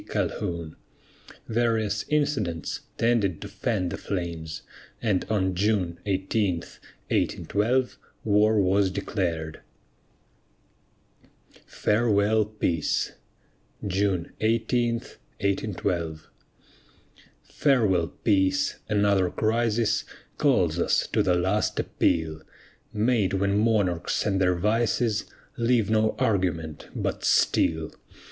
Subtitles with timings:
[0.09, 0.75] Calhoun.
[1.47, 4.63] Various incidents tended to fan the flames,
[4.99, 6.55] and on June 18,
[7.11, 9.59] 1812, war was declared.
[11.67, 13.11] FAREWELL, PEACE
[13.85, 14.93] [June 18,
[15.39, 16.27] 1812]
[17.43, 18.77] Farewell, Peace!
[18.89, 20.03] another crisis
[20.39, 22.41] Calls us to "the last appeal,"
[22.91, 25.25] Made when monarchs and their vices
[25.57, 27.91] Leave no argument but steel.